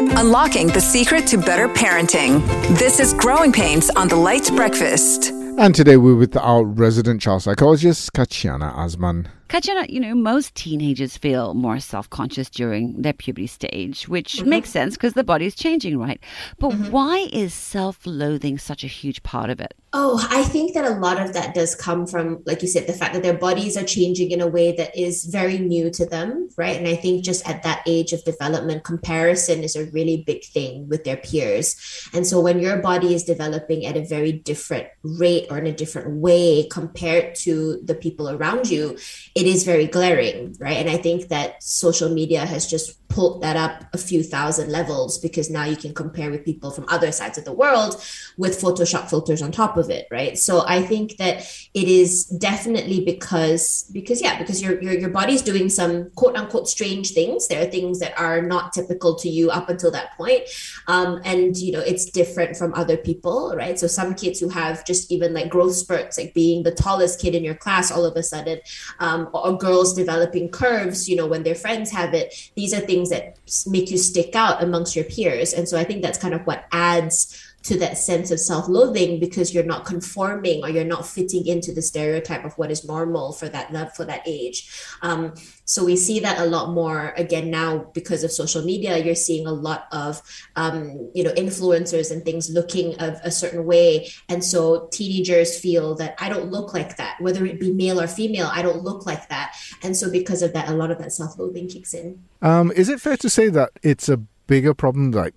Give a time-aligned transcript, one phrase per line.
[0.00, 2.40] Unlocking the secret to better parenting.
[2.78, 5.30] This is Growing Pains on the Lite Breakfast.
[5.58, 9.26] And today we're with our resident child psychologist, Katiana Azman.
[9.50, 14.48] Katiana, you know, most teenagers feel more self conscious during their puberty stage, which Mm-hmm.
[14.48, 16.20] makes sense because the body is changing, right?
[16.60, 19.74] But why is self loathing such a huge part of it?
[19.92, 22.92] Oh, I think that a lot of that does come from, like you said, the
[22.92, 26.48] fact that their bodies are changing in a way that is very new to them,
[26.56, 26.76] right?
[26.76, 30.88] And I think just at that age of development, comparison is a really big thing
[30.88, 31.74] with their peers.
[32.14, 35.72] And so when your body is developing at a very different rate or in a
[35.72, 38.96] different way compared to the people around you,
[39.40, 40.76] it is very glaring, right?
[40.76, 45.18] And I think that social media has just pulled that up a few thousand levels
[45.18, 48.02] because now you can compare with people from other sides of the world
[48.38, 50.38] with Photoshop filters on top of it, right?
[50.38, 51.38] So I think that
[51.74, 56.68] it is definitely because because yeah, because your your your body's doing some quote unquote
[56.68, 57.48] strange things.
[57.48, 60.42] There are things that are not typical to you up until that point,
[60.86, 63.78] um, and you know it's different from other people, right?
[63.78, 67.34] So some kids who have just even like growth spurts, like being the tallest kid
[67.34, 68.60] in your class all of a sudden,
[69.00, 72.50] um, or, or girls developing curves, you know, when their friends have it.
[72.54, 76.02] These are things that make you stick out amongst your peers, and so I think
[76.02, 80.70] that's kind of what adds to that sense of self-loathing because you're not conforming or
[80.70, 84.22] you're not fitting into the stereotype of what is normal for that love for that
[84.26, 84.70] age.
[85.02, 85.34] Um,
[85.66, 89.46] so we see that a lot more again now because of social media you're seeing
[89.46, 90.22] a lot of
[90.56, 94.08] um, you know influencers and things looking of a certain way.
[94.28, 97.20] And so teenagers feel that i don't look like that.
[97.20, 99.54] Whether it be male or female i don't look like that.
[99.82, 102.22] And so because of that a lot of that self-loathing kicks in.
[102.40, 104.16] Um, is it fair to say that it's a
[104.46, 105.34] bigger problem, like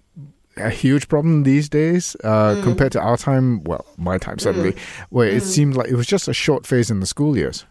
[0.57, 3.63] a huge problem these days, uh, compared to our time?
[3.63, 4.75] Well, my time certainly,
[5.09, 7.65] where it seemed like it was just a short phase in the school years.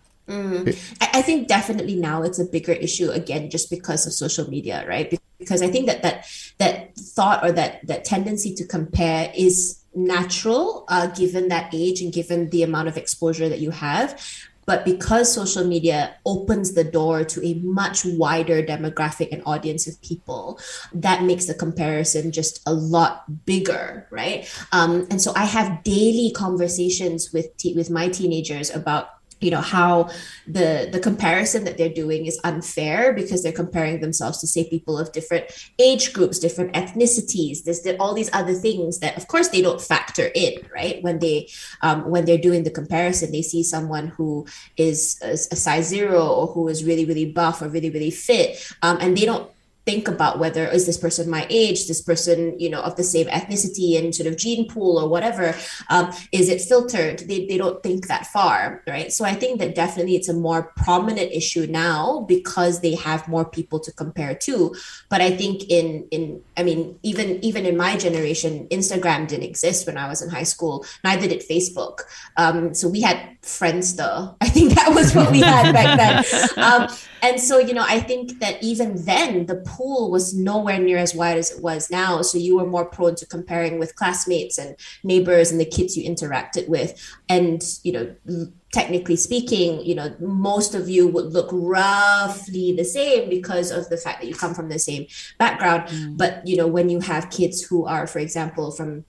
[1.00, 4.84] I, I think definitely now it's a bigger issue again just because of social media,
[4.88, 5.12] right?
[5.38, 6.26] Because I think that that
[6.58, 12.12] that thought or that that tendency to compare is natural uh, given that age and
[12.12, 14.20] given the amount of exposure that you have.
[14.66, 20.00] But because social media opens the door to a much wider demographic and audience of
[20.02, 20.60] people,
[20.94, 24.48] that makes the comparison just a lot bigger, right?
[24.72, 29.60] Um, and so I have daily conversations with te- with my teenagers about you know
[29.60, 30.08] how
[30.46, 34.98] the the comparison that they're doing is unfair because they're comparing themselves to say people
[34.98, 35.46] of different
[35.78, 37.64] age groups different ethnicities.
[37.64, 41.02] There's the, all these other things that of course they don't factor in right?
[41.02, 41.48] When they
[41.82, 46.26] um, when they're doing the comparison they see someone who is a, a size zero
[46.26, 48.74] or who is really really buff or really really fit.
[48.82, 49.51] Um, and they don't
[49.84, 51.86] think about whether is this person my age?
[51.86, 55.54] This person you know of the same ethnicity and sort of gene pool or whatever?
[55.90, 57.20] Um, is it filtered?
[57.20, 59.12] They, they don't think that far right?
[59.12, 63.44] So i think that definitely it's a more prominent issue now because they have more
[63.44, 64.74] people to compare to.
[65.08, 69.86] But i think in in i mean even even in my generation instagram didn't exist
[69.86, 72.00] when i was in high school neither did facebook.
[72.36, 74.34] Um, so we had friendster.
[74.40, 76.24] I think that was what we had back then.
[76.62, 76.88] Um,
[77.22, 81.14] and so, you know, I think that even then the pool was nowhere near as
[81.14, 82.20] wide as it was now.
[82.22, 86.08] So you were more prone to comparing with classmates and neighbors and the kids you
[86.08, 86.90] interacted with.
[87.28, 93.30] And, you know, technically speaking, you know, most of you would look roughly the same
[93.30, 95.06] because of the fact that you come from the same
[95.38, 95.88] background.
[95.88, 96.18] Mm.
[96.18, 99.04] But, you know, when you have kids who are, for example, from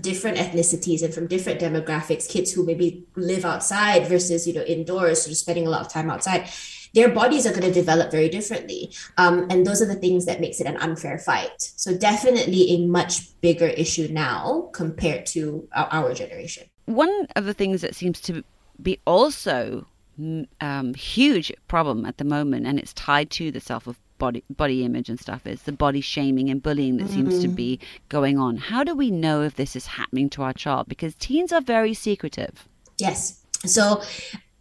[0.00, 5.22] different ethnicities and from different demographics kids who maybe live outside versus you know indoors
[5.22, 6.48] so spending a lot of time outside
[6.94, 10.40] their bodies are going to develop very differently um, and those are the things that
[10.40, 15.88] makes it an unfair fight so definitely a much bigger issue now compared to our,
[15.90, 18.42] our generation One of the things that seems to
[18.82, 19.86] be also
[20.20, 24.42] mm, um, huge problem at the moment, and it's tied to the self of body
[24.50, 27.78] body image and stuff, is the body shaming and bullying that seems to be
[28.08, 28.56] going on.
[28.56, 30.88] How do we know if this is happening to our child?
[30.88, 32.68] Because teens are very secretive.
[32.98, 33.40] Yes.
[33.64, 34.02] So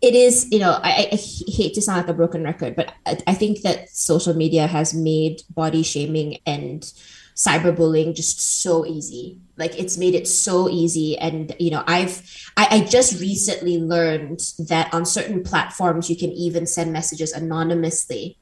[0.01, 3.17] it is, you know, I, I hate to sound like a broken record, but I,
[3.27, 6.91] I think that social media has made body shaming and
[7.35, 9.37] cyberbullying just so easy.
[9.57, 11.17] Like it's made it so easy.
[11.17, 12.21] And, you know, I've,
[12.57, 18.37] I, I just recently learned that on certain platforms, you can even send messages anonymously.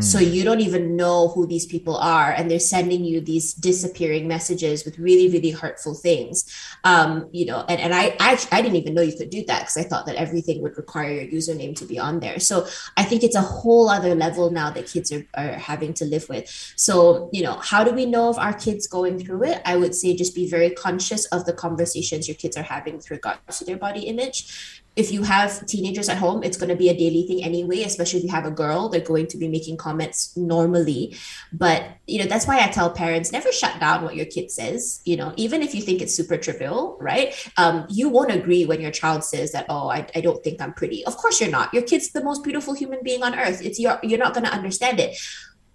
[0.00, 4.28] So you don't even know who these people are, and they're sending you these disappearing
[4.28, 6.44] messages with really, really hurtful things.
[6.84, 9.60] Um, you know, and, and I, I I didn't even know you could do that
[9.60, 12.38] because I thought that everything would require your username to be on there.
[12.40, 12.66] So
[12.96, 16.28] I think it's a whole other level now that kids are, are having to live
[16.28, 16.48] with.
[16.76, 19.62] So, you know, how do we know if our kids going through it?
[19.64, 23.10] I would say just be very conscious of the conversations your kids are having with
[23.10, 26.88] regards to their body image if you have teenagers at home, it's going to be
[26.88, 29.76] a daily thing anyway, especially if you have a girl, they're going to be making
[29.76, 31.14] comments normally.
[31.52, 35.00] But, you know, that's why I tell parents never shut down what your kid says,
[35.04, 37.32] you know, even if you think it's super trivial, right?
[37.56, 40.72] Um, you won't agree when your child says that, oh, I, I don't think I'm
[40.72, 41.06] pretty.
[41.06, 41.72] Of course you're not.
[41.72, 43.62] Your kid's the most beautiful human being on earth.
[43.62, 45.16] It's your, you're not going to understand it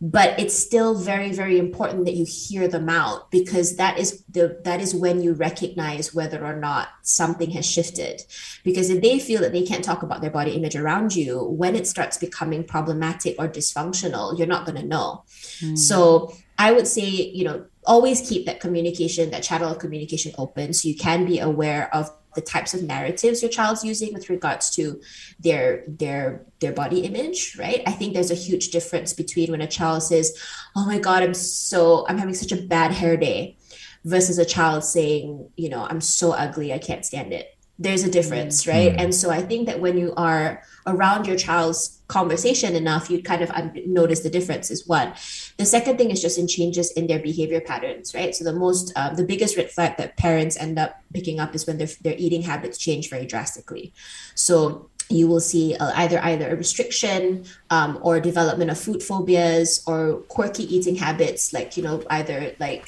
[0.03, 4.59] but it's still very very important that you hear them out because that is the
[4.65, 8.21] that is when you recognize whether or not something has shifted
[8.65, 11.73] because if they feel that they can't talk about their body image around you when
[11.73, 15.23] it starts becoming problematic or dysfunctional you're not going to know
[15.61, 15.77] mm.
[15.77, 20.73] so i would say you know always keep that communication that channel of communication open
[20.73, 24.69] so you can be aware of the types of narratives your child's using with regards
[24.71, 25.01] to
[25.39, 27.81] their their their body image right?
[27.85, 30.37] I think there's a huge difference between when a child says
[30.75, 33.57] oh my god i'm so i'm having such a bad hair day
[34.03, 38.11] versus a child saying you know i'm so ugly i can't stand it there's a
[38.11, 38.93] difference, right?
[38.93, 38.99] Mm.
[38.99, 43.41] And so I think that when you are around your child's conversation enough, you'd kind
[43.41, 43.49] of
[43.87, 45.13] notice the difference is one.
[45.57, 48.35] The second thing is just in changes in their behavior patterns, right?
[48.35, 51.65] So the most, um, the biggest red flag that parents end up picking up is
[51.65, 53.91] when their their eating habits change very drastically.
[54.35, 59.83] So you will see uh, either either a restriction um, or development of food phobias
[59.87, 62.87] or quirky eating habits, like you know either like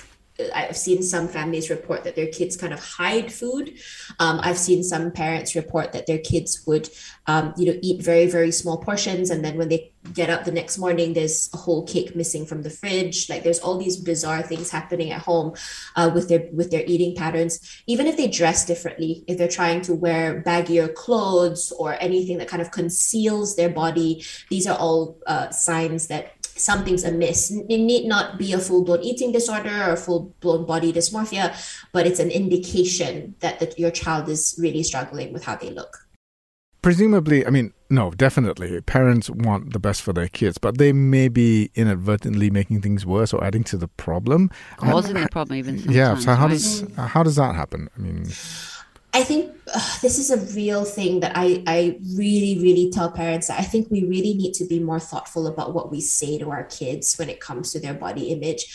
[0.54, 3.78] I've seen some families report that their kids kind of hide food.
[4.20, 6.90] Um, I've seen some parents report that their kids would,
[7.28, 10.52] um, you know, eat very very small portions, and then when they get up the
[10.52, 13.30] next morning, there's a whole cake missing from the fridge.
[13.30, 15.54] Like there's all these bizarre things happening at home
[15.96, 17.84] uh, with their with their eating patterns.
[17.88, 22.48] Even if they dress differently, if they're trying to wear baggier clothes or anything that
[22.48, 27.52] kind of conceals their body, these are all uh, signs that something's amiss.
[27.52, 31.56] It need not be a full blown eating disorder or full blown body dysmorphia,
[31.92, 36.08] but it's an indication that, that your child is really struggling with how they look.
[36.82, 38.80] Presumably, I mean, no, definitely.
[38.82, 43.34] Parents want the best for their kids, but they may be inadvertently making things worse
[43.34, 44.52] or adding to the problem.
[44.78, 45.80] Causing the problem, even.
[45.92, 46.16] Yeah.
[46.16, 46.52] So how right?
[46.52, 47.90] does how does that happen?
[47.98, 48.28] I mean,
[49.16, 49.56] I think
[50.02, 53.90] this is a real thing that I, I really, really tell parents that I think
[53.90, 57.30] we really need to be more thoughtful about what we say to our kids when
[57.30, 58.66] it comes to their body image.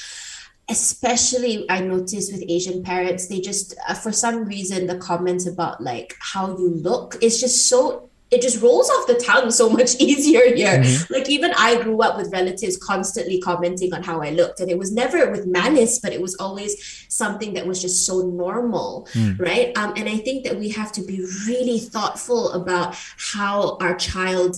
[0.70, 5.82] Especially, I notice with Asian parents, they just, uh, for some reason, the comments about
[5.82, 9.94] like how you look is just so it just rolls off the tongue so much
[10.00, 10.78] easier here.
[10.78, 11.12] Mm-hmm.
[11.12, 14.78] Like even I grew up with relatives constantly commenting on how I looked, and it
[14.78, 19.38] was never with malice, but it was always something that was just so normal, mm.
[19.38, 19.76] right?
[19.76, 24.56] Um, and I think that we have to be really thoughtful about how our child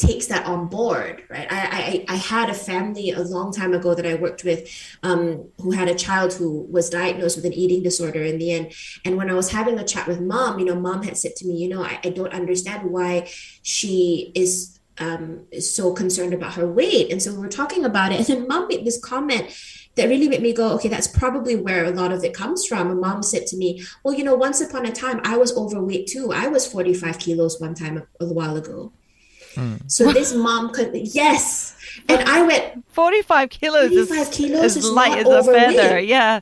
[0.00, 1.46] takes that on board, right?
[1.50, 4.68] I, I, I had a family a long time ago that I worked with
[5.02, 8.72] um, who had a child who was diagnosed with an eating disorder in the end.
[9.04, 11.46] And when I was having a chat with mom, you know, mom had said to
[11.46, 13.28] me, you know, I, I don't understand why
[13.62, 17.12] she is um, so concerned about her weight.
[17.12, 18.18] And so we were talking about it.
[18.18, 19.54] And then mom made this comment
[19.96, 22.90] that really made me go, okay, that's probably where a lot of it comes from.
[22.90, 26.06] And mom said to me, well, you know, once upon a time, I was overweight
[26.06, 26.32] too.
[26.32, 28.92] I was 45 kilos one time a, a while ago.
[29.54, 29.90] Mm.
[29.90, 31.76] So this mom could yes,
[32.08, 33.90] and I went forty-five kilos.
[33.90, 35.98] Forty-five kilos is light as a feather.
[35.98, 36.40] Yeah,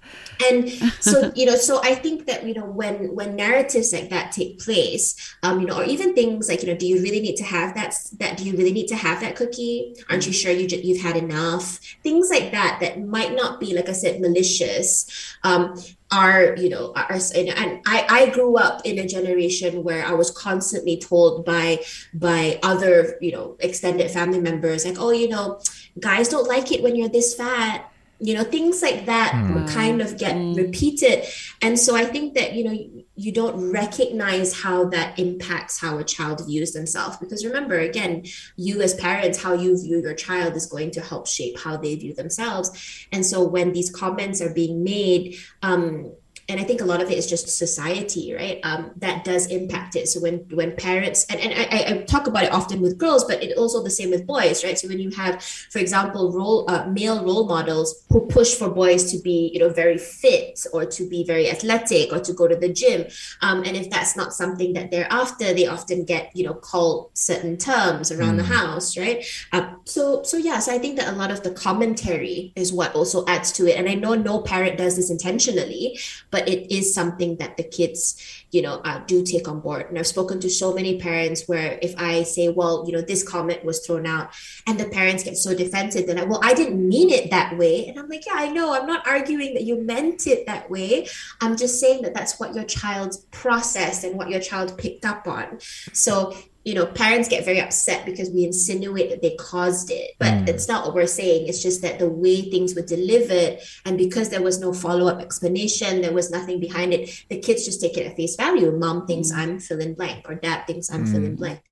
[0.50, 0.70] and
[1.00, 4.58] so you know, so I think that you know when when narratives like that take
[4.58, 7.44] place, um, you know, or even things like you know, do you really need to
[7.44, 7.94] have that?
[8.18, 9.96] That do you really need to have that cookie?
[10.10, 11.80] Aren't you sure you you've had enough?
[12.02, 16.92] Things like that that might not be like I said malicious, um, are you know
[16.96, 21.84] are and I, I grew up in a generation where i was constantly told by
[22.14, 25.60] by other you know extended family members like oh you know
[26.00, 29.68] guys don't like it when you're this fat you know things like that mm.
[29.68, 30.56] kind of get mm.
[30.56, 31.24] repeated
[31.62, 35.98] and so i think that you know you, you don't recognize how that impacts how
[35.98, 38.24] a child views themselves because remember again
[38.56, 41.94] you as parents how you view your child is going to help shape how they
[41.94, 46.12] view themselves and so when these comments are being made um,
[46.48, 48.58] and I think a lot of it is just society, right?
[48.62, 50.08] Um, that does impact it.
[50.08, 53.42] So when when parents and, and I, I talk about it often with girls, but
[53.42, 54.78] it also the same with boys, right?
[54.78, 59.12] So when you have, for example, role uh, male role models who push for boys
[59.12, 62.56] to be, you know, very fit or to be very athletic or to go to
[62.56, 63.04] the gym,
[63.42, 67.10] um, and if that's not something that they're after, they often get, you know, called
[67.12, 68.38] certain terms around mm.
[68.38, 69.22] the house, right?
[69.52, 72.94] Uh, so so yeah, so I think that a lot of the commentary is what
[72.94, 73.76] also adds to it.
[73.76, 75.98] And I know no parent does this intentionally,
[76.30, 79.86] but but it is something that the kids, you know, uh, do take on board.
[79.88, 83.28] And I've spoken to so many parents where if I say, well, you know, this
[83.28, 84.30] comment was thrown out,
[84.68, 87.88] and the parents get so defensive, they're like, well, I didn't mean it that way.
[87.88, 88.72] And I'm like, yeah, I know.
[88.72, 91.08] I'm not arguing that you meant it that way.
[91.40, 95.26] I'm just saying that that's what your child processed and what your child picked up
[95.26, 95.58] on.
[95.92, 96.36] So
[96.68, 100.48] you know, parents get very upset because we insinuate that they caused it, but mm.
[100.50, 101.48] it's not what we're saying.
[101.48, 105.22] It's just that the way things were delivered, and because there was no follow up
[105.22, 108.70] explanation, there was nothing behind it, the kids just take it at face value.
[108.70, 109.38] Mom thinks mm.
[109.38, 111.10] I'm fill in blank, or dad thinks I'm mm.
[111.10, 111.62] fill in blank.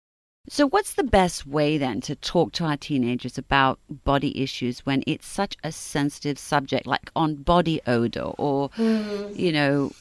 [0.48, 5.02] So, what's the best way then to talk to our teenagers about body issues when
[5.06, 9.36] it's such a sensitive subject, like on body odor or, mm.
[9.36, 9.92] you know,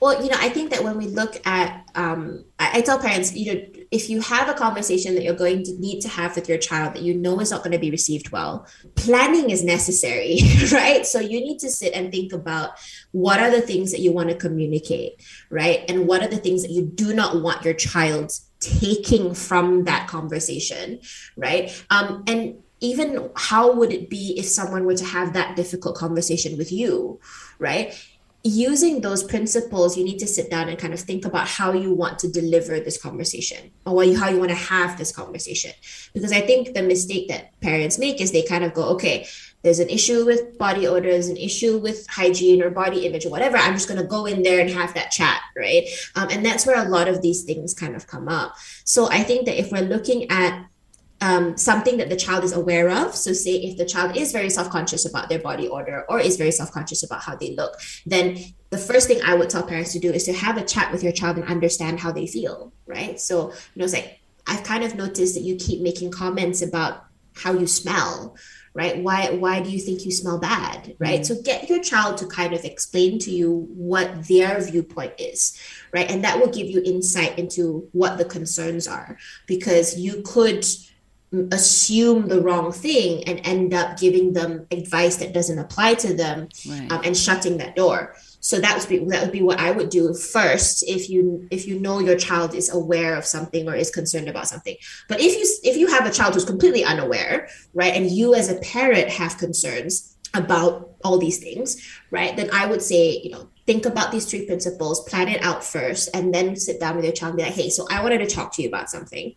[0.00, 3.34] well, you know, I think that when we look at, um, I, I, tell parents,
[3.34, 6.48] you know, if you have a conversation that you're going to need to have with
[6.48, 10.38] your child that you know is not going to be received well, planning is necessary,
[10.72, 11.06] right?
[11.06, 12.70] So you need to sit and think about
[13.12, 15.84] what are the things that you want to communicate, right?
[15.88, 20.08] And what are the things that you do not want your child taking from that
[20.08, 21.00] conversation,
[21.36, 21.84] right?
[21.90, 26.56] Um, and even how would it be if someone were to have that difficult conversation
[26.56, 27.20] with you,
[27.58, 27.94] right?
[28.44, 31.92] Using those principles, you need to sit down and kind of think about how you
[31.92, 35.72] want to deliver this conversation or how you want to have this conversation.
[36.14, 39.26] Because I think the mistake that parents make is they kind of go, okay,
[39.62, 43.30] there's an issue with body odor, there's an issue with hygiene or body image or
[43.30, 43.56] whatever.
[43.56, 45.88] I'm just going to go in there and have that chat, right?
[46.14, 48.54] Um, and that's where a lot of these things kind of come up.
[48.84, 50.64] So I think that if we're looking at
[51.20, 53.14] um, something that the child is aware of.
[53.14, 56.36] So, say if the child is very self conscious about their body odor or is
[56.36, 58.38] very self conscious about how they look, then
[58.70, 61.02] the first thing I would tell parents to do is to have a chat with
[61.02, 63.20] your child and understand how they feel, right?
[63.20, 67.04] So, you know, it's like, I've kind of noticed that you keep making comments about
[67.34, 68.36] how you smell
[68.74, 71.26] right why why do you think you smell bad right mm.
[71.26, 75.58] so get your child to kind of explain to you what their viewpoint is
[75.92, 80.64] right and that will give you insight into what the concerns are because you could
[81.52, 86.48] assume the wrong thing and end up giving them advice that doesn't apply to them
[86.68, 86.90] right.
[86.90, 89.90] um, and shutting that door so that would be that would be what i would
[89.90, 93.90] do first if you if you know your child is aware of something or is
[93.90, 94.74] concerned about something
[95.06, 98.50] but if you if you have a child who's completely unaware right and you as
[98.50, 101.76] a parent have concerns about all these things
[102.10, 105.62] right then i would say you know think about these three principles, plan it out
[105.62, 108.20] first, and then sit down with your child and be like, hey, so I wanted
[108.20, 109.34] to talk to you about something,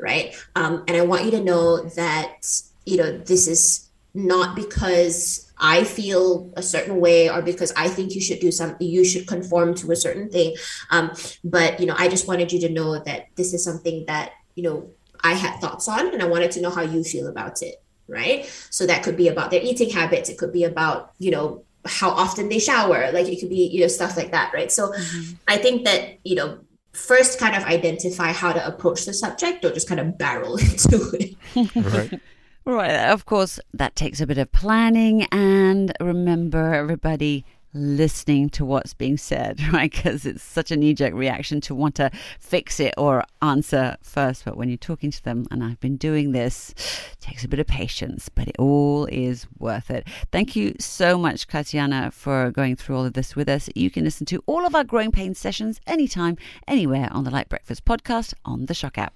[0.00, 0.34] right?
[0.56, 2.46] Um, and I want you to know that,
[2.86, 8.14] you know, this is not because I feel a certain way or because I think
[8.14, 10.56] you should do something, you should conform to a certain thing.
[10.90, 11.12] Um,
[11.44, 14.62] but, you know, I just wanted you to know that this is something that, you
[14.62, 14.88] know,
[15.22, 18.46] I had thoughts on and I wanted to know how you feel about it right?
[18.70, 20.28] So that could be about their eating habits.
[20.28, 23.12] It could be about you know how often they shower.
[23.12, 24.70] Like it could be you know stuff like that right?
[24.70, 25.34] So mm-hmm.
[25.48, 26.58] i think that you know
[26.92, 31.10] first kind of identify how to approach the subject or just kind of barrel into
[31.18, 31.36] it.
[31.74, 32.20] Right.
[32.66, 33.10] Right.
[33.10, 35.24] Of course that takes a bit of planning.
[35.24, 37.44] And remember everybody
[37.74, 39.90] listening to what's being said, right?
[39.90, 44.44] Because it's such a knee jerk reaction to want to fix it or answer first.
[44.44, 46.74] But when you're talking to them, and I've been doing this,
[47.20, 50.06] takes a bit of patience, but it all is worth it.
[50.32, 53.68] Thank you so much, Katiana, for going through all of this with us.
[53.74, 57.48] You can listen to all of our Growing Pains sessions anytime, anywhere on the Lite
[57.48, 59.12] Breakfast podcast on the SYOK app.